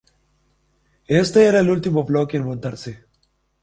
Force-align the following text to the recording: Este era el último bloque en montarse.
Este 1.05 1.45
era 1.45 1.59
el 1.59 1.69
último 1.69 2.03
bloque 2.03 2.37
en 2.37 2.45
montarse. 2.45 3.05